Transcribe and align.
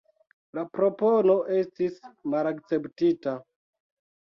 La 0.57 0.63
propono 0.77 1.35
estis 1.59 2.01
malakceptita. 2.35 3.39